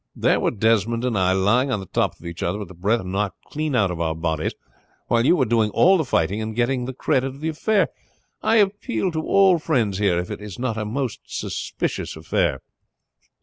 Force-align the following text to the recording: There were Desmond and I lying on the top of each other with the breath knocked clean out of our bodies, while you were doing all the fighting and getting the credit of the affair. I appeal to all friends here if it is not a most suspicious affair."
There 0.15 0.39
were 0.39 0.49
Desmond 0.49 1.05
and 1.05 1.15
I 1.15 1.33
lying 1.33 1.69
on 1.71 1.79
the 1.79 1.85
top 1.85 2.17
of 2.19 2.25
each 2.25 2.41
other 2.41 2.57
with 2.57 2.69
the 2.69 2.73
breath 2.73 3.03
knocked 3.05 3.43
clean 3.51 3.75
out 3.75 3.91
of 3.91 4.01
our 4.01 4.15
bodies, 4.15 4.55
while 5.09 5.23
you 5.27 5.35
were 5.35 5.45
doing 5.45 5.69
all 5.75 5.95
the 5.99 6.03
fighting 6.03 6.41
and 6.41 6.55
getting 6.55 6.85
the 6.85 6.93
credit 6.95 7.27
of 7.27 7.39
the 7.39 7.49
affair. 7.49 7.89
I 8.41 8.55
appeal 8.55 9.11
to 9.11 9.21
all 9.21 9.59
friends 9.59 9.99
here 9.99 10.17
if 10.17 10.31
it 10.31 10.41
is 10.41 10.57
not 10.57 10.75
a 10.75 10.85
most 10.85 11.19
suspicious 11.25 12.15
affair." 12.15 12.63